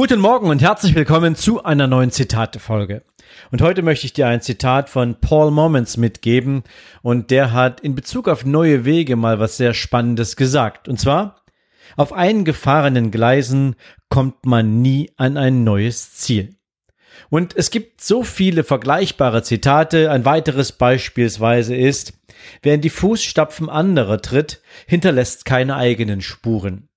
Guten 0.00 0.20
Morgen 0.20 0.48
und 0.48 0.62
herzlich 0.62 0.94
willkommen 0.94 1.36
zu 1.36 1.62
einer 1.62 1.86
neuen 1.86 2.10
Zitate-Folge. 2.10 3.02
Und 3.50 3.60
heute 3.60 3.82
möchte 3.82 4.06
ich 4.06 4.14
dir 4.14 4.28
ein 4.28 4.40
Zitat 4.40 4.88
von 4.88 5.16
Paul 5.20 5.50
Moments 5.50 5.98
mitgeben 5.98 6.62
und 7.02 7.30
der 7.30 7.52
hat 7.52 7.80
in 7.80 7.94
Bezug 7.94 8.26
auf 8.26 8.46
neue 8.46 8.86
Wege 8.86 9.16
mal 9.16 9.40
was 9.40 9.58
sehr 9.58 9.74
Spannendes 9.74 10.36
gesagt. 10.36 10.88
Und 10.88 10.98
zwar, 10.98 11.44
auf 11.98 12.14
eingefahrenen 12.14 13.10
Gleisen 13.10 13.76
kommt 14.08 14.46
man 14.46 14.80
nie 14.80 15.10
an 15.18 15.36
ein 15.36 15.64
neues 15.64 16.14
Ziel. 16.14 16.56
Und 17.28 17.54
es 17.54 17.70
gibt 17.70 18.00
so 18.00 18.22
viele 18.22 18.64
vergleichbare 18.64 19.42
Zitate. 19.42 20.10
Ein 20.10 20.24
weiteres 20.24 20.72
beispielsweise 20.72 21.76
ist, 21.76 22.14
wer 22.62 22.72
in 22.72 22.80
die 22.80 22.88
Fußstapfen 22.88 23.68
anderer 23.68 24.22
tritt, 24.22 24.62
hinterlässt 24.86 25.44
keine 25.44 25.76
eigenen 25.76 26.22
Spuren. 26.22 26.89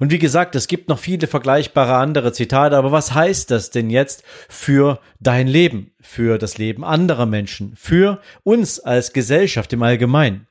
Und 0.00 0.10
wie 0.10 0.18
gesagt, 0.18 0.56
es 0.56 0.66
gibt 0.66 0.88
noch 0.88 0.98
viele 0.98 1.26
vergleichbare 1.26 1.94
andere 1.94 2.32
Zitate, 2.32 2.76
aber 2.76 2.92
was 2.92 3.14
heißt 3.14 3.50
das 3.50 3.70
denn 3.70 3.90
jetzt 3.90 4.24
für 4.48 5.00
dein 5.20 5.46
Leben, 5.46 5.92
für 6.00 6.38
das 6.38 6.58
Leben 6.58 6.84
anderer 6.84 7.26
Menschen, 7.26 7.74
für 7.76 8.20
uns 8.42 8.80
als 8.80 9.12
Gesellschaft 9.12 9.72
im 9.72 9.82
Allgemeinen? 9.82 10.47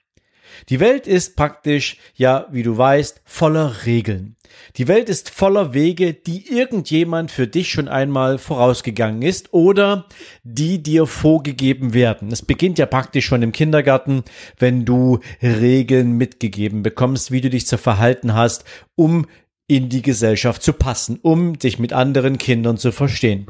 Die 0.69 0.79
Welt 0.79 1.07
ist 1.07 1.35
praktisch, 1.35 1.97
ja, 2.15 2.47
wie 2.51 2.63
du 2.63 2.77
weißt, 2.77 3.21
voller 3.25 3.85
Regeln. 3.85 4.35
Die 4.77 4.87
Welt 4.87 5.09
ist 5.09 5.29
voller 5.29 5.73
Wege, 5.73 6.13
die 6.13 6.47
irgendjemand 6.49 7.31
für 7.31 7.47
dich 7.47 7.71
schon 7.71 7.87
einmal 7.87 8.37
vorausgegangen 8.37 9.21
ist 9.21 9.53
oder 9.53 10.05
die 10.43 10.81
dir 10.81 11.05
vorgegeben 11.05 11.93
werden. 11.93 12.31
Es 12.31 12.41
beginnt 12.41 12.79
ja 12.79 12.85
praktisch 12.85 13.25
schon 13.25 13.41
im 13.41 13.51
Kindergarten, 13.51 14.23
wenn 14.57 14.85
du 14.85 15.19
Regeln 15.41 16.13
mitgegeben 16.13 16.83
bekommst, 16.83 17.31
wie 17.31 17.41
du 17.41 17.49
dich 17.49 17.67
zu 17.67 17.77
verhalten 17.77 18.33
hast, 18.33 18.63
um 18.95 19.25
in 19.67 19.89
die 19.89 20.01
Gesellschaft 20.01 20.63
zu 20.63 20.73
passen, 20.73 21.19
um 21.21 21.59
dich 21.59 21.77
mit 21.77 21.91
anderen 21.91 22.37
Kindern 22.37 22.77
zu 22.77 22.91
verstehen. 22.91 23.47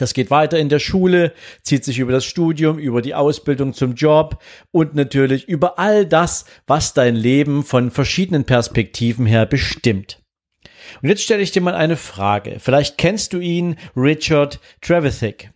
Das 0.00 0.14
geht 0.14 0.30
weiter 0.30 0.58
in 0.58 0.70
der 0.70 0.78
Schule, 0.78 1.34
zieht 1.62 1.84
sich 1.84 1.98
über 1.98 2.10
das 2.10 2.24
Studium, 2.24 2.78
über 2.78 3.02
die 3.02 3.14
Ausbildung 3.14 3.74
zum 3.74 3.94
Job 3.94 4.42
und 4.70 4.94
natürlich 4.94 5.46
über 5.46 5.78
all 5.78 6.06
das, 6.06 6.46
was 6.66 6.94
dein 6.94 7.16
Leben 7.16 7.64
von 7.64 7.90
verschiedenen 7.90 8.44
Perspektiven 8.44 9.26
her 9.26 9.44
bestimmt. 9.44 10.22
Und 11.02 11.10
jetzt 11.10 11.22
stelle 11.22 11.42
ich 11.42 11.52
dir 11.52 11.60
mal 11.60 11.74
eine 11.74 11.98
Frage. 11.98 12.56
Vielleicht 12.60 12.96
kennst 12.96 13.34
du 13.34 13.40
ihn, 13.40 13.76
Richard 13.94 14.58
Trevithick. 14.80 15.50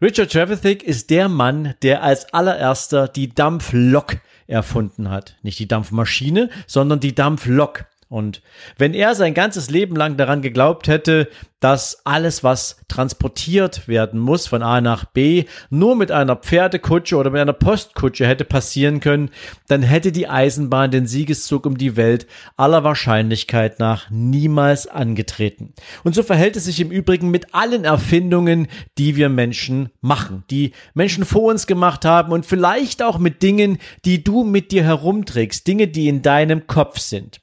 Richard 0.00 0.30
Trevithick 0.30 0.84
ist 0.84 1.10
der 1.10 1.28
Mann, 1.28 1.74
der 1.82 2.04
als 2.04 2.32
allererster 2.32 3.08
die 3.08 3.34
Dampflok 3.34 4.18
erfunden 4.46 5.10
hat. 5.10 5.36
Nicht 5.42 5.58
die 5.58 5.68
Dampfmaschine, 5.68 6.48
sondern 6.68 7.00
die 7.00 7.14
Dampflok. 7.14 7.86
Und 8.10 8.42
wenn 8.76 8.92
er 8.92 9.14
sein 9.14 9.34
ganzes 9.34 9.70
Leben 9.70 9.94
lang 9.94 10.16
daran 10.16 10.42
geglaubt 10.42 10.88
hätte, 10.88 11.28
dass 11.60 12.04
alles, 12.04 12.42
was 12.42 12.78
transportiert 12.88 13.86
werden 13.86 14.18
muss 14.18 14.48
von 14.48 14.64
A 14.64 14.80
nach 14.80 15.04
B, 15.04 15.44
nur 15.68 15.94
mit 15.94 16.10
einer 16.10 16.34
Pferdekutsche 16.34 17.16
oder 17.16 17.30
mit 17.30 17.40
einer 17.40 17.52
Postkutsche 17.52 18.26
hätte 18.26 18.44
passieren 18.44 18.98
können, 18.98 19.30
dann 19.68 19.82
hätte 19.82 20.10
die 20.10 20.26
Eisenbahn 20.26 20.90
den 20.90 21.06
Siegeszug 21.06 21.66
um 21.66 21.78
die 21.78 21.96
Welt 21.96 22.26
aller 22.56 22.82
Wahrscheinlichkeit 22.82 23.78
nach 23.78 24.10
niemals 24.10 24.88
angetreten. 24.88 25.72
Und 26.02 26.16
so 26.16 26.24
verhält 26.24 26.56
es 26.56 26.64
sich 26.64 26.80
im 26.80 26.90
Übrigen 26.90 27.30
mit 27.30 27.54
allen 27.54 27.84
Erfindungen, 27.84 28.66
die 28.98 29.14
wir 29.14 29.28
Menschen 29.28 29.90
machen, 30.00 30.42
die 30.50 30.72
Menschen 30.94 31.24
vor 31.24 31.42
uns 31.42 31.68
gemacht 31.68 32.04
haben 32.04 32.32
und 32.32 32.44
vielleicht 32.44 33.04
auch 33.04 33.18
mit 33.18 33.40
Dingen, 33.44 33.78
die 34.04 34.24
du 34.24 34.42
mit 34.42 34.72
dir 34.72 34.82
herumträgst, 34.82 35.64
Dinge, 35.64 35.86
die 35.86 36.08
in 36.08 36.22
deinem 36.22 36.66
Kopf 36.66 36.98
sind. 36.98 37.40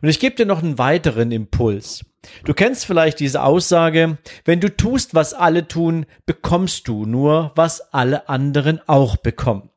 Und 0.00 0.08
ich 0.08 0.20
gebe 0.20 0.36
dir 0.36 0.46
noch 0.46 0.62
einen 0.62 0.78
weiteren 0.78 1.32
Impuls. 1.32 2.04
Du 2.44 2.54
kennst 2.54 2.84
vielleicht 2.84 3.20
diese 3.20 3.42
Aussage, 3.42 4.18
wenn 4.44 4.60
du 4.60 4.74
tust, 4.74 5.14
was 5.14 5.34
alle 5.34 5.68
tun, 5.68 6.06
bekommst 6.26 6.88
du 6.88 7.04
nur, 7.04 7.52
was 7.54 7.92
alle 7.92 8.28
anderen 8.28 8.80
auch 8.86 9.16
bekommen. 9.16 9.70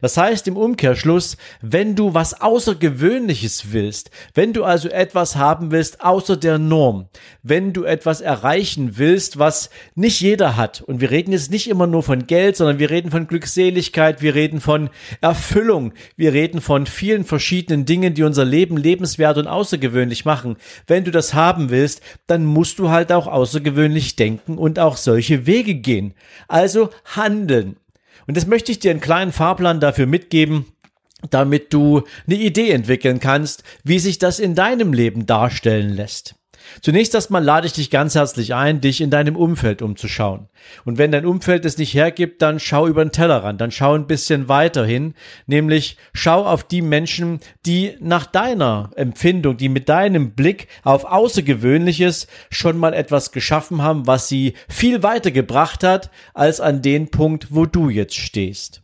Das 0.00 0.16
heißt 0.16 0.48
im 0.48 0.56
Umkehrschluss, 0.56 1.36
wenn 1.60 1.94
du 1.94 2.14
was 2.14 2.40
Außergewöhnliches 2.40 3.72
willst, 3.72 4.10
wenn 4.34 4.52
du 4.52 4.64
also 4.64 4.88
etwas 4.88 5.36
haben 5.36 5.70
willst 5.70 6.02
außer 6.02 6.36
der 6.36 6.58
Norm, 6.58 7.08
wenn 7.42 7.72
du 7.72 7.84
etwas 7.84 8.20
erreichen 8.20 8.98
willst, 8.98 9.38
was 9.38 9.70
nicht 9.94 10.20
jeder 10.20 10.56
hat, 10.56 10.82
und 10.82 11.00
wir 11.00 11.10
reden 11.10 11.32
jetzt 11.32 11.50
nicht 11.50 11.68
immer 11.68 11.86
nur 11.86 12.02
von 12.02 12.26
Geld, 12.26 12.56
sondern 12.56 12.78
wir 12.78 12.90
reden 12.90 13.10
von 13.10 13.26
Glückseligkeit, 13.26 14.22
wir 14.22 14.34
reden 14.34 14.60
von 14.60 14.90
Erfüllung, 15.20 15.92
wir 16.16 16.32
reden 16.32 16.60
von 16.60 16.86
vielen 16.86 17.24
verschiedenen 17.24 17.84
Dingen, 17.84 18.14
die 18.14 18.22
unser 18.22 18.44
Leben 18.44 18.76
lebenswert 18.76 19.38
und 19.38 19.46
außergewöhnlich 19.46 20.24
machen. 20.24 20.56
Wenn 20.86 21.04
du 21.04 21.10
das 21.10 21.34
haben 21.34 21.70
willst, 21.70 22.00
dann 22.26 22.44
musst 22.44 22.78
du 22.78 22.90
halt 22.90 23.12
auch 23.12 23.26
außergewöhnlich 23.26 24.16
denken 24.16 24.58
und 24.58 24.78
auch 24.78 24.96
solche 24.96 25.46
Wege 25.46 25.74
gehen. 25.74 26.14
Also 26.48 26.90
handeln. 27.04 27.76
Und 28.26 28.36
das 28.36 28.46
möchte 28.46 28.72
ich 28.72 28.78
dir 28.78 28.90
einen 28.90 29.00
kleinen 29.00 29.32
Fahrplan 29.32 29.80
dafür 29.80 30.06
mitgeben, 30.06 30.66
damit 31.30 31.72
du 31.72 32.02
eine 32.26 32.36
Idee 32.36 32.70
entwickeln 32.70 33.20
kannst, 33.20 33.62
wie 33.84 33.98
sich 33.98 34.18
das 34.18 34.38
in 34.38 34.54
deinem 34.54 34.92
Leben 34.92 35.26
darstellen 35.26 35.90
lässt. 35.90 36.34
Zunächst 36.82 37.14
erstmal 37.14 37.42
lade 37.42 37.66
ich 37.66 37.72
dich 37.72 37.90
ganz 37.90 38.14
herzlich 38.14 38.54
ein, 38.54 38.80
dich 38.80 39.00
in 39.00 39.10
deinem 39.10 39.36
Umfeld 39.36 39.82
umzuschauen. 39.82 40.48
Und 40.84 40.98
wenn 40.98 41.12
dein 41.12 41.26
Umfeld 41.26 41.64
es 41.64 41.78
nicht 41.78 41.94
hergibt, 41.94 42.42
dann 42.42 42.60
schau 42.60 42.86
über 42.86 43.04
den 43.04 43.12
Tellerrand, 43.12 43.60
dann 43.60 43.70
schau 43.70 43.94
ein 43.94 44.06
bisschen 44.06 44.48
weiter 44.48 44.84
hin, 44.84 45.14
nämlich 45.46 45.96
schau 46.12 46.44
auf 46.44 46.64
die 46.64 46.82
Menschen, 46.82 47.40
die 47.64 47.96
nach 48.00 48.26
deiner 48.26 48.90
Empfindung, 48.96 49.56
die 49.56 49.68
mit 49.68 49.88
deinem 49.88 50.32
Blick 50.34 50.68
auf 50.82 51.04
Außergewöhnliches 51.04 52.26
schon 52.50 52.78
mal 52.78 52.94
etwas 52.94 53.32
geschaffen 53.32 53.82
haben, 53.82 54.06
was 54.06 54.28
sie 54.28 54.54
viel 54.68 55.02
weiter 55.02 55.30
gebracht 55.30 55.82
hat, 55.82 56.10
als 56.34 56.60
an 56.60 56.82
den 56.82 57.10
Punkt, 57.10 57.48
wo 57.50 57.66
du 57.66 57.88
jetzt 57.88 58.16
stehst. 58.16 58.82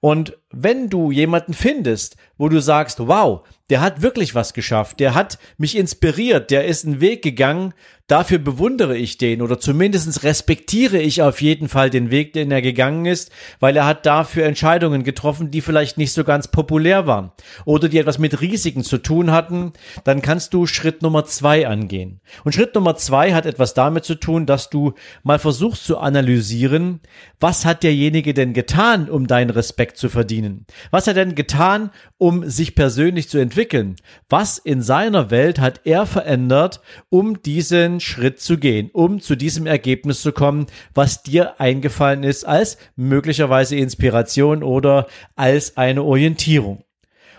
Und 0.00 0.36
wenn 0.50 0.88
du 0.88 1.10
jemanden 1.10 1.54
findest, 1.54 2.16
wo 2.38 2.48
du 2.48 2.60
sagst, 2.60 2.98
wow, 3.00 3.42
der 3.70 3.80
hat 3.80 4.02
wirklich 4.02 4.34
was 4.34 4.54
geschafft, 4.54 5.00
der 5.00 5.14
hat 5.14 5.38
mich 5.58 5.76
inspiriert, 5.76 6.50
der 6.50 6.66
ist 6.66 6.86
einen 6.86 7.00
Weg 7.00 7.22
gegangen, 7.22 7.74
dafür 8.06 8.38
bewundere 8.38 8.96
ich 8.96 9.18
den 9.18 9.42
oder 9.42 9.58
zumindest 9.58 10.22
respektiere 10.22 10.98
ich 10.98 11.22
auf 11.22 11.42
jeden 11.42 11.68
Fall 11.68 11.90
den 11.90 12.12
Weg, 12.12 12.32
den 12.32 12.52
er 12.52 12.62
gegangen 12.62 13.06
ist, 13.06 13.32
weil 13.58 13.76
er 13.76 13.84
hat 13.84 14.06
dafür 14.06 14.44
Entscheidungen 14.44 15.02
getroffen, 15.02 15.50
die 15.50 15.60
vielleicht 15.60 15.98
nicht 15.98 16.12
so 16.12 16.22
ganz 16.22 16.46
populär 16.46 17.08
waren 17.08 17.32
oder 17.64 17.88
die 17.88 17.98
etwas 17.98 18.18
mit 18.18 18.40
Risiken 18.40 18.84
zu 18.84 18.98
tun 18.98 19.32
hatten, 19.32 19.72
dann 20.04 20.22
kannst 20.22 20.54
du 20.54 20.66
Schritt 20.66 21.02
Nummer 21.02 21.24
zwei 21.24 21.66
angehen. 21.66 22.20
Und 22.44 22.54
Schritt 22.54 22.74
Nummer 22.76 22.94
zwei 22.96 23.34
hat 23.34 23.46
etwas 23.46 23.74
damit 23.74 24.04
zu 24.04 24.14
tun, 24.14 24.46
dass 24.46 24.70
du 24.70 24.94
mal 25.24 25.40
versuchst 25.40 25.84
zu 25.84 25.98
analysieren, 25.98 27.00
was 27.40 27.64
hat 27.64 27.82
derjenige 27.82 28.32
denn 28.32 28.52
getan, 28.52 29.10
um 29.10 29.26
deinen 29.26 29.50
Respekt 29.50 29.96
zu 29.96 30.08
verdienen? 30.08 30.66
Was 30.92 31.08
hat 31.08 31.16
er 31.16 31.24
denn 31.24 31.34
getan, 31.34 31.90
um 32.18 32.25
sich 32.46 32.74
persönlich 32.74 33.28
zu 33.28 33.38
entwickeln? 33.38 33.96
Was 34.28 34.58
in 34.58 34.82
seiner 34.82 35.30
Welt 35.30 35.58
hat 35.58 35.80
er 35.84 36.06
verändert, 36.06 36.80
um 37.08 37.42
diesen 37.42 38.00
Schritt 38.00 38.40
zu 38.40 38.58
gehen, 38.58 38.90
um 38.92 39.20
zu 39.20 39.36
diesem 39.36 39.66
Ergebnis 39.66 40.22
zu 40.22 40.32
kommen, 40.32 40.66
was 40.94 41.22
dir 41.22 41.60
eingefallen 41.60 42.22
ist 42.22 42.44
als 42.44 42.78
möglicherweise 42.96 43.76
Inspiration 43.76 44.62
oder 44.62 45.06
als 45.34 45.76
eine 45.76 46.02
Orientierung? 46.02 46.84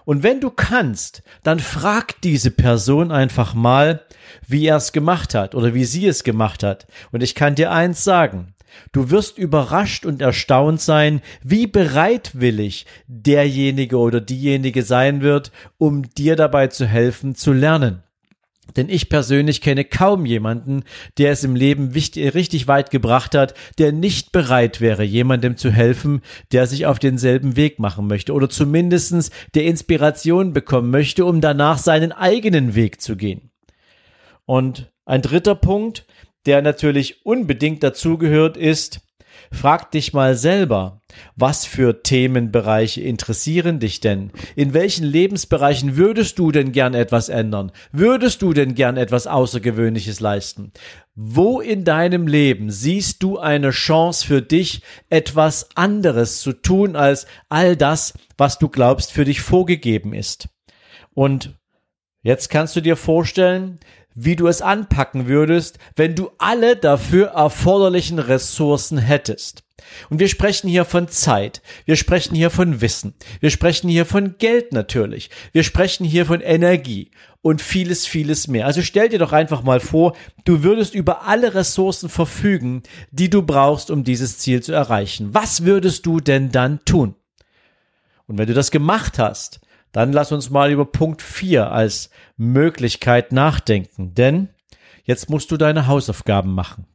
Und 0.05 0.23
wenn 0.23 0.39
du 0.39 0.49
kannst, 0.49 1.21
dann 1.43 1.59
frag 1.59 2.21
diese 2.21 2.49
Person 2.49 3.11
einfach 3.11 3.53
mal, 3.53 4.05
wie 4.47 4.65
er 4.65 4.77
es 4.77 4.93
gemacht 4.93 5.35
hat 5.35 5.53
oder 5.53 5.73
wie 5.73 5.83
sie 5.83 6.07
es 6.07 6.23
gemacht 6.23 6.63
hat. 6.63 6.87
Und 7.11 7.21
ich 7.21 7.35
kann 7.35 7.55
dir 7.55 7.71
eins 7.71 8.05
sagen. 8.05 8.53
Du 8.91 9.09
wirst 9.09 9.37
überrascht 9.37 10.05
und 10.05 10.21
erstaunt 10.21 10.81
sein, 10.81 11.21
wie 11.43 11.67
bereitwillig 11.67 12.85
derjenige 13.07 13.97
oder 13.97 14.21
diejenige 14.21 14.83
sein 14.83 15.21
wird, 15.21 15.51
um 15.77 16.03
dir 16.03 16.35
dabei 16.35 16.67
zu 16.67 16.85
helfen 16.85 17.35
zu 17.35 17.53
lernen. 17.53 18.03
Denn 18.75 18.89
ich 18.89 19.09
persönlich 19.09 19.61
kenne 19.61 19.85
kaum 19.85 20.25
jemanden, 20.25 20.83
der 21.17 21.31
es 21.31 21.43
im 21.43 21.55
Leben 21.55 21.91
richtig 21.91 22.67
weit 22.67 22.91
gebracht 22.91 23.33
hat, 23.33 23.53
der 23.77 23.91
nicht 23.91 24.31
bereit 24.31 24.81
wäre, 24.81 25.03
jemandem 25.03 25.57
zu 25.57 25.71
helfen, 25.71 26.21
der 26.51 26.67
sich 26.67 26.85
auf 26.85 26.99
denselben 26.99 27.55
Weg 27.55 27.79
machen 27.79 28.07
möchte 28.07 28.33
oder 28.33 28.49
zumindestens 28.49 29.31
der 29.55 29.65
Inspiration 29.65 30.53
bekommen 30.53 30.91
möchte, 30.91 31.25
um 31.25 31.41
danach 31.41 31.77
seinen 31.77 32.11
eigenen 32.11 32.75
Weg 32.75 33.01
zu 33.01 33.15
gehen. 33.15 33.51
Und 34.45 34.91
ein 35.05 35.21
dritter 35.21 35.55
Punkt, 35.55 36.05
der 36.47 36.61
natürlich 36.61 37.25
unbedingt 37.25 37.83
dazugehört, 37.83 38.57
ist, 38.57 39.01
Frag 39.51 39.91
dich 39.91 40.13
mal 40.13 40.35
selber, 40.35 41.01
was 41.35 41.65
für 41.65 42.03
Themenbereiche 42.03 43.01
interessieren 43.01 43.79
dich 43.79 43.99
denn? 44.01 44.31
In 44.55 44.73
welchen 44.73 45.05
Lebensbereichen 45.05 45.95
würdest 45.95 46.37
du 46.37 46.51
denn 46.51 46.71
gern 46.71 46.93
etwas 46.93 47.29
ändern? 47.29 47.71
Würdest 47.91 48.41
du 48.41 48.53
denn 48.53 48.75
gern 48.75 48.97
etwas 48.97 49.25
Außergewöhnliches 49.25 50.19
leisten? 50.19 50.71
Wo 51.15 51.61
in 51.61 51.85
deinem 51.85 52.27
Leben 52.27 52.69
siehst 52.71 53.23
du 53.23 53.39
eine 53.39 53.71
Chance 53.71 54.25
für 54.25 54.41
dich, 54.41 54.81
etwas 55.09 55.69
anderes 55.75 56.41
zu 56.41 56.53
tun 56.53 56.95
als 56.95 57.25
all 57.49 57.75
das, 57.75 58.13
was 58.37 58.59
du 58.59 58.67
glaubst 58.67 59.11
für 59.11 59.25
dich 59.25 59.41
vorgegeben 59.41 60.13
ist? 60.13 60.49
Und 61.13 61.57
jetzt 62.21 62.49
kannst 62.49 62.75
du 62.75 62.81
dir 62.81 62.97
vorstellen, 62.97 63.79
wie 64.17 64.35
du 64.35 64.47
es 64.47 64.63
anpacken 64.63 65.27
würdest, 65.27 65.77
wenn 65.95 66.15
du 66.15 66.31
alle 66.39 66.75
dafür 66.75 67.27
erforderlichen 67.27 68.17
Ressourcen 68.17 68.97
hättest. 68.97 69.63
Und 70.09 70.19
wir 70.19 70.27
sprechen 70.27 70.67
hier 70.67 70.85
von 70.85 71.07
Zeit, 71.07 71.61
wir 71.85 71.95
sprechen 71.95 72.35
hier 72.35 72.49
von 72.49 72.81
Wissen, 72.81 73.13
wir 73.39 73.51
sprechen 73.51 73.87
hier 73.87 74.05
von 74.05 74.37
Geld 74.39 74.73
natürlich, 74.73 75.29
wir 75.53 75.63
sprechen 75.63 76.03
hier 76.03 76.25
von 76.25 76.41
Energie 76.41 77.11
und 77.43 77.61
vieles, 77.61 78.07
vieles 78.07 78.47
mehr. 78.47 78.65
Also 78.65 78.81
stell 78.81 79.07
dir 79.07 79.19
doch 79.19 79.33
einfach 79.33 79.61
mal 79.61 79.79
vor, 79.79 80.15
du 80.45 80.63
würdest 80.63 80.95
über 80.95 81.27
alle 81.27 81.53
Ressourcen 81.53 82.09
verfügen, 82.09 82.81
die 83.11 83.29
du 83.29 83.43
brauchst, 83.43 83.91
um 83.91 84.03
dieses 84.03 84.39
Ziel 84.39 84.63
zu 84.63 84.73
erreichen. 84.73 85.33
Was 85.33 85.63
würdest 85.63 86.07
du 86.07 86.19
denn 86.19 86.51
dann 86.51 86.83
tun? 86.83 87.15
Und 88.25 88.39
wenn 88.39 88.47
du 88.47 88.55
das 88.55 88.71
gemacht 88.71 89.19
hast, 89.19 89.61
dann 89.97 90.13
lass 90.13 90.31
uns 90.31 90.51
mal 90.51 90.71
über 90.71 90.85
Punkt 90.85 91.23
4 91.23 91.71
als 91.71 92.11
Möglichkeit 92.35 93.31
nachdenken. 93.31 94.13
Denn 94.13 94.49
jetzt 95.05 95.27
musst 95.31 95.49
du 95.49 95.57
deine 95.57 95.87
Hausaufgaben 95.87 96.53
machen. 96.53 96.85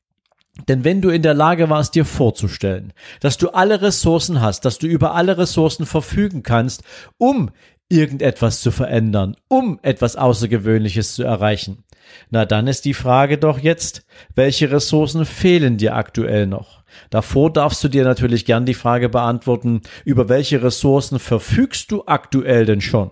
Denn 0.68 0.84
wenn 0.84 1.00
du 1.00 1.08
in 1.08 1.22
der 1.22 1.34
Lage 1.34 1.68
warst, 1.68 1.96
dir 1.96 2.04
vorzustellen, 2.04 2.92
dass 3.18 3.38
du 3.38 3.48
alle 3.48 3.82
Ressourcen 3.82 4.40
hast, 4.40 4.64
dass 4.64 4.78
du 4.78 4.86
über 4.86 5.16
alle 5.16 5.36
Ressourcen 5.36 5.84
verfügen 5.84 6.44
kannst, 6.44 6.84
um 7.18 7.50
irgendetwas 7.88 8.60
zu 8.60 8.70
verändern, 8.70 9.34
um 9.48 9.80
etwas 9.82 10.14
Außergewöhnliches 10.14 11.16
zu 11.16 11.24
erreichen, 11.24 11.82
na 12.30 12.44
dann 12.44 12.68
ist 12.68 12.84
die 12.84 12.94
Frage 12.94 13.36
doch 13.36 13.58
jetzt, 13.58 14.06
welche 14.36 14.70
Ressourcen 14.70 15.24
fehlen 15.24 15.76
dir 15.76 15.96
aktuell 15.96 16.46
noch? 16.46 16.81
Davor 17.10 17.52
darfst 17.52 17.82
du 17.84 17.88
dir 17.88 18.04
natürlich 18.04 18.44
gern 18.44 18.66
die 18.66 18.74
Frage 18.74 19.08
beantworten, 19.08 19.82
über 20.04 20.28
welche 20.28 20.62
Ressourcen 20.62 21.18
verfügst 21.18 21.90
du 21.92 22.04
aktuell 22.06 22.66
denn 22.66 22.80
schon? 22.80 23.10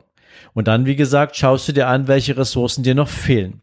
Und 0.52 0.68
dann, 0.68 0.86
wie 0.86 0.96
gesagt, 0.96 1.36
schaust 1.36 1.68
du 1.68 1.72
dir 1.72 1.88
an, 1.88 2.08
welche 2.08 2.36
Ressourcen 2.36 2.82
dir 2.82 2.94
noch 2.94 3.08
fehlen. 3.08 3.62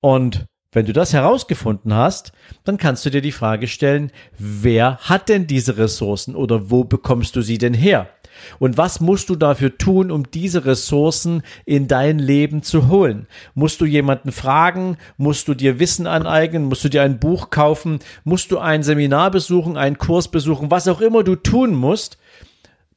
Und 0.00 0.46
wenn 0.72 0.86
du 0.86 0.92
das 0.92 1.12
herausgefunden 1.12 1.94
hast, 1.94 2.32
dann 2.64 2.76
kannst 2.76 3.04
du 3.06 3.10
dir 3.10 3.22
die 3.22 3.32
Frage 3.32 3.66
stellen, 3.66 4.12
wer 4.36 4.98
hat 4.98 5.28
denn 5.28 5.46
diese 5.46 5.78
Ressourcen 5.78 6.34
oder 6.34 6.70
wo 6.70 6.84
bekommst 6.84 7.36
du 7.36 7.42
sie 7.42 7.58
denn 7.58 7.74
her? 7.74 8.08
Und 8.58 8.76
was 8.76 9.00
musst 9.00 9.28
du 9.28 9.36
dafür 9.36 9.76
tun, 9.78 10.10
um 10.10 10.30
diese 10.30 10.64
Ressourcen 10.64 11.42
in 11.64 11.88
dein 11.88 12.18
Leben 12.18 12.62
zu 12.62 12.88
holen? 12.88 13.26
Musst 13.54 13.80
du 13.80 13.84
jemanden 13.84 14.32
fragen? 14.32 14.96
Musst 15.16 15.48
du 15.48 15.54
dir 15.54 15.78
Wissen 15.78 16.06
aneignen? 16.06 16.64
Musst 16.64 16.84
du 16.84 16.88
dir 16.88 17.02
ein 17.02 17.18
Buch 17.18 17.50
kaufen? 17.50 18.00
Musst 18.24 18.50
du 18.50 18.58
ein 18.58 18.82
Seminar 18.82 19.30
besuchen, 19.30 19.76
einen 19.76 19.98
Kurs 19.98 20.28
besuchen? 20.28 20.70
Was 20.70 20.88
auch 20.88 21.00
immer 21.00 21.22
du 21.22 21.36
tun 21.36 21.74
musst, 21.74 22.18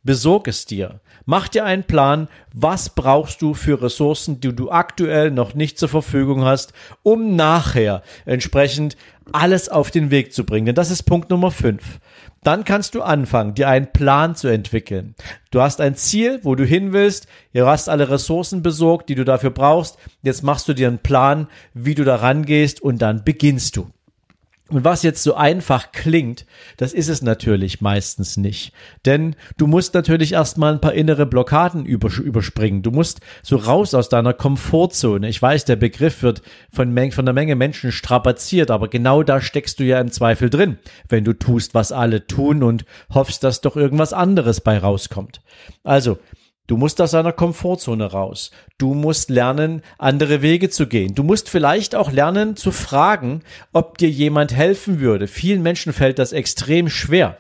besorg 0.04 0.48
es 0.48 0.66
dir. 0.66 1.00
Mach 1.26 1.48
dir 1.48 1.66
einen 1.66 1.84
Plan, 1.84 2.28
was 2.54 2.90
brauchst 2.90 3.42
du 3.42 3.54
für 3.54 3.82
Ressourcen, 3.82 4.42
die 4.42 4.56
du 4.56 4.72
aktuell 4.72 5.30
noch 5.32 5.54
nicht 5.54 5.78
zur 5.78 5.90
Verfügung 5.90 6.44
hast, 6.44 6.74
um 7.04 7.36
nachher 7.36 8.02
entsprechend 8.26 8.98
alles 9.34 9.70
auf 9.70 9.92
den 9.92 10.12
Weg 10.12 10.34
zu 10.34 10.46
bringen. 10.46 10.66
Denn 10.66 10.76
das 10.76 10.92
ist 10.92 11.04
Punkt 11.04 11.30
Nummer 11.30 11.52
5. 11.52 12.00
Dann 12.44 12.64
kannst 12.64 12.96
du 12.96 13.04
anfangen, 13.04 13.54
dir 13.54 13.68
einen 13.70 13.92
Plan 13.92 14.36
zu 14.36 14.48
entwickeln. 14.48 15.16
Du 15.52 15.62
hast 15.62 15.80
ein 15.80 15.96
Ziel, 15.96 16.40
wo 16.44 16.56
du 16.56 16.66
hin 16.66 16.92
willst, 16.92 17.28
du 17.54 17.68
hast 17.68 17.88
alle 17.88 18.10
Ressourcen 18.10 18.64
besorgt, 18.64 19.10
die 19.10 19.16
du 19.16 19.24
dafür 19.24 19.52
brauchst. 19.52 19.98
Jetzt 20.24 20.42
machst 20.42 20.68
du 20.68 20.74
dir 20.74 20.88
einen 20.88 21.00
Plan, 21.00 21.48
wie 21.74 21.94
du 21.94 22.04
da 22.04 22.16
rangehst 22.16 22.82
und 22.82 23.02
dann 23.02 23.24
beginnst 23.24 23.78
du. 23.78 23.90
Und 24.72 24.86
was 24.86 25.04
jetzt 25.04 25.22
so 25.22 25.36
einfach 25.36 25.92
klingt, 25.92 26.46
das 26.78 26.94
ist 26.94 27.10
es 27.10 27.22
natürlich 27.22 27.82
meistens 27.82 28.38
nicht. 28.38 28.74
Denn 29.06 29.36
du 29.58 29.68
musst 29.68 29.94
natürlich 29.94 30.32
erstmal 30.32 30.74
ein 30.74 30.82
paar 30.82 30.94
innere 30.94 31.26
Blockaden 31.26 31.86
überspringen. 31.86 32.82
Du 32.82 32.92
musst 32.92 33.20
so 33.44 33.58
raus 33.58 33.94
aus 33.94 34.08
deiner 34.08 34.34
Komfortzone. 34.34 35.28
Ich 35.28 35.42
weiß, 35.42 35.66
der 35.66 35.76
Begriff 35.76 36.24
wird 36.24 36.42
von, 36.72 36.96
von 37.12 37.26
einer 37.26 37.34
Menge 37.34 37.58
Menschen 37.58 37.92
strapaziert, 37.92 38.72
aber 38.72 38.88
genau 38.88 39.24
da 39.24 39.42
steckst 39.42 39.78
du 39.80 39.84
ja 39.84 40.00
im 40.00 40.10
Zweifel 40.10 40.50
drin, 40.50 40.80
wenn 41.10 41.26
du 41.26 41.34
tust, 41.34 41.74
was 41.74 41.92
alle 41.92 42.26
tun 42.26 42.64
und 42.64 42.86
hoffst, 43.14 43.44
dass 43.44 43.60
doch 43.60 43.76
irgendwas 43.76 44.14
anderes 44.14 44.62
bei 44.62 44.78
rauskommt. 44.78 45.42
Also, 45.84 46.18
Du 46.72 46.78
musst 46.78 47.02
aus 47.02 47.12
deiner 47.12 47.34
Komfortzone 47.34 48.06
raus. 48.06 48.50
Du 48.78 48.94
musst 48.94 49.30
lernen, 49.30 49.82
andere 49.98 50.42
Wege 50.42 50.70
zu 50.70 50.88
gehen. 50.88 51.14
Du 51.14 51.22
musst 51.22 51.50
vielleicht 51.50 51.96
auch 51.96 52.14
lernen 52.14 52.56
zu 52.56 52.72
fragen, 52.72 53.42
ob 53.74 53.98
dir 53.98 54.10
jemand 54.10 54.54
helfen 54.54 55.02
würde. 55.02 55.28
Vielen 55.28 55.64
Menschen 55.64 55.92
fällt 55.92 56.18
das 56.18 56.32
extrem 56.32 56.88
schwer. 56.88 57.40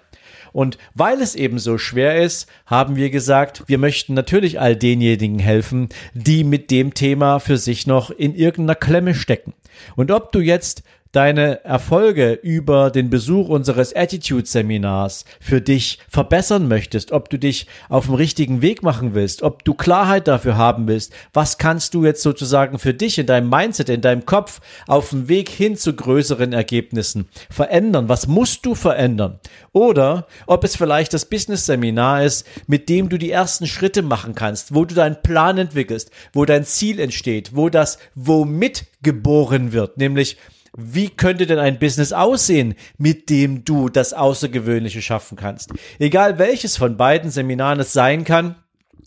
Und 0.52 0.78
weil 0.96 1.22
es 1.22 1.36
eben 1.36 1.60
so 1.60 1.78
schwer 1.78 2.22
ist, 2.22 2.50
haben 2.66 2.98
wir 2.98 3.10
gesagt, 3.10 3.64
wir 3.68 3.78
möchten 3.78 4.16
natürlich 4.16 4.60
all 4.60 4.76
denjenigen 4.76 5.40
helfen, 5.40 5.88
die 6.14 6.44
mit 6.44 6.70
dem 6.70 6.94
Thema 6.94 7.40
für 7.40 7.56
sich 7.56 7.88
noch 7.88 8.12
in 8.12 8.36
irgendeiner 8.36 8.76
Klemme 8.76 9.16
stecken. 9.16 9.54
Und 9.96 10.12
ob 10.12 10.34
du 10.34 10.42
jetzt 10.42 10.84
deine 11.12 11.64
Erfolge 11.66 12.34
über 12.34 12.90
den 12.90 13.10
Besuch 13.10 13.50
unseres 13.50 13.96
Attitude-Seminars 13.96 15.26
für 15.40 15.62
dich 15.62 16.00
verbessern 16.10 16.68
möchtest, 16.68 17.12
ob 17.12 17.30
du 17.30 17.38
dich 17.38 17.68
auf 17.90 18.06
dem 18.06 18.16
richtigen 18.16 18.62
Weg 18.62 18.84
machen 18.84 19.14
willst, 19.14 19.44
ob 19.44 19.64
du 19.64 19.74
Klarheit 19.74 20.28
dafür 20.28 20.58
haben 20.58 20.88
willst, 20.88 21.14
was 21.34 21.58
kannst 21.58 21.94
du 21.94 22.06
jetzt 22.06 22.24
sozusagen 22.24 22.80
für 22.80 22.94
dich 22.94 23.18
in 23.18 23.26
deinem 23.26 23.50
Mindset, 23.50 23.90
in 23.90 24.02
deinem 24.02 24.26
Kopf 24.26 24.62
auf 24.88 25.10
dem 25.10 25.28
Weg 25.28 25.50
hin 25.50 25.76
zu 25.76 25.94
größeren 25.94 26.54
Ergebnissen 26.54 27.28
verändern, 27.50 28.10
was 28.10 28.28
musst 28.28 28.66
du 28.66 28.76
verändern? 28.76 29.40
Oder 29.74 30.28
ob 30.48 30.64
es 30.64 30.76
vielleicht 30.76 31.14
das 31.14 31.26
Business-Seminar 31.26 32.24
ist, 32.24 32.48
mit 32.68 32.90
dem 32.90 33.10
du 33.10 33.18
die 33.18 33.32
ersten 33.32 33.68
Schritte 33.68 34.02
machen 34.02 34.36
kannst, 34.36 34.74
wo 34.74 34.86
du 34.86 34.96
deinen 34.96 35.22
Plan 35.22 35.58
entwickelst, 35.58 36.12
wo 36.34 36.46
dein 36.46 36.66
Ziel 36.66 37.00
entsteht, 37.00 37.56
wo 37.56 37.70
das 37.70 37.98
Womit 38.16 38.86
geboren 39.02 39.74
wird, 39.74 39.98
nämlich 39.98 40.38
wie 40.78 41.10
könnte 41.10 41.46
denn 41.46 41.60
ein 41.60 41.80
Business 41.80 42.14
aussehen, 42.14 42.76
mit 42.98 43.30
dem 43.30 43.66
du 43.66 43.90
das 43.90 44.14
Außergewöhnliche 44.14 45.02
schaffen 45.02 45.36
kannst? 45.38 45.72
Egal 46.00 46.40
welches 46.40 46.78
von 46.78 46.96
beiden 46.98 47.30
Seminaren 47.30 47.82
es 47.82 47.92
sein 47.94 48.24
kann, 48.24 48.56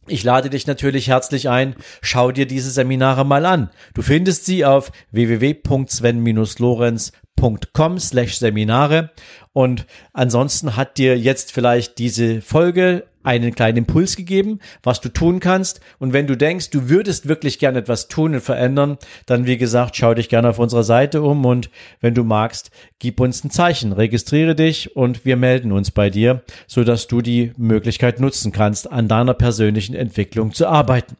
ich 0.06 0.22
lade 0.22 0.50
dich 0.50 0.66
natürlich 0.66 1.08
herzlich 1.08 1.48
ein, 1.48 1.76
schau 2.02 2.30
dir 2.30 2.44
diese 2.46 2.70
Seminare 2.70 3.24
mal 3.24 3.46
an. 3.46 3.70
Du 3.94 4.02
findest 4.02 4.44
sie 4.44 4.66
auf 4.66 4.92
www.sven-lorenz.com 5.12 7.98
slash 7.98 8.36
Seminare 8.36 9.12
und 9.54 9.86
ansonsten 10.12 10.76
hat 10.76 10.98
dir 10.98 11.18
jetzt 11.18 11.52
vielleicht 11.52 11.96
diese 11.96 12.42
Folge 12.42 13.06
einen 13.24 13.54
kleinen 13.54 13.78
Impuls 13.78 14.16
gegeben, 14.16 14.60
was 14.82 15.00
du 15.00 15.08
tun 15.08 15.40
kannst. 15.40 15.80
Und 15.98 16.12
wenn 16.12 16.26
du 16.26 16.36
denkst, 16.36 16.70
du 16.70 16.88
würdest 16.88 17.26
wirklich 17.26 17.58
gerne 17.58 17.78
etwas 17.78 18.08
tun 18.08 18.34
und 18.34 18.40
verändern, 18.40 18.98
dann 19.26 19.46
wie 19.46 19.56
gesagt, 19.56 19.96
schau 19.96 20.14
dich 20.14 20.28
gerne 20.28 20.50
auf 20.50 20.58
unserer 20.58 20.84
Seite 20.84 21.22
um 21.22 21.44
und 21.44 21.70
wenn 22.00 22.14
du 22.14 22.22
magst, 22.22 22.70
gib 22.98 23.20
uns 23.20 23.42
ein 23.42 23.50
Zeichen, 23.50 23.92
registriere 23.92 24.54
dich 24.54 24.94
und 24.94 25.24
wir 25.24 25.36
melden 25.36 25.72
uns 25.72 25.90
bei 25.90 26.10
dir, 26.10 26.42
so 26.66 26.84
dass 26.84 27.08
du 27.08 27.20
die 27.20 27.52
Möglichkeit 27.56 28.20
nutzen 28.20 28.52
kannst, 28.52 28.90
an 28.90 29.08
deiner 29.08 29.34
persönlichen 29.34 29.94
Entwicklung 29.94 30.52
zu 30.52 30.68
arbeiten. 30.68 31.16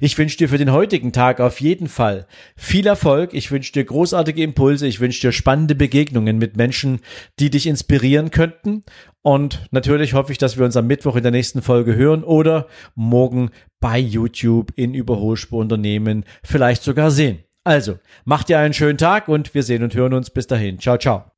Ich 0.00 0.16
wünsche 0.18 0.36
dir 0.36 0.48
für 0.48 0.58
den 0.58 0.72
heutigen 0.72 1.12
Tag 1.12 1.40
auf 1.40 1.60
jeden 1.60 1.88
Fall 1.88 2.26
viel 2.56 2.86
Erfolg. 2.86 3.34
Ich 3.34 3.50
wünsche 3.50 3.72
dir 3.72 3.84
großartige 3.84 4.42
Impulse. 4.42 4.86
Ich 4.86 5.00
wünsche 5.00 5.20
dir 5.20 5.32
spannende 5.32 5.74
Begegnungen 5.74 6.38
mit 6.38 6.56
Menschen, 6.56 7.00
die 7.38 7.50
dich 7.50 7.66
inspirieren 7.66 8.30
könnten. 8.30 8.84
Und 9.22 9.66
natürlich 9.70 10.14
hoffe 10.14 10.32
ich, 10.32 10.38
dass 10.38 10.56
wir 10.56 10.64
uns 10.64 10.76
am 10.76 10.86
Mittwoch 10.86 11.16
in 11.16 11.22
der 11.22 11.32
nächsten 11.32 11.62
Folge 11.62 11.96
hören 11.96 12.22
oder 12.22 12.68
morgen 12.94 13.50
bei 13.80 13.98
YouTube 13.98 14.72
in 14.76 14.94
Überholspurunternehmen 14.94 16.24
vielleicht 16.42 16.82
sogar 16.82 17.10
sehen. 17.10 17.40
Also, 17.64 17.98
macht 18.24 18.48
dir 18.48 18.60
einen 18.60 18.74
schönen 18.74 18.98
Tag 18.98 19.26
und 19.26 19.52
wir 19.52 19.64
sehen 19.64 19.82
und 19.82 19.94
hören 19.94 20.14
uns 20.14 20.30
bis 20.30 20.46
dahin. 20.46 20.78
Ciao, 20.78 20.98
ciao. 20.98 21.35